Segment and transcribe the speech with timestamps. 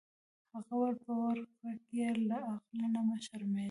[0.53, 3.59] هغه وویل په ورکړه کې یې له اغلې نه مه شرمیږه.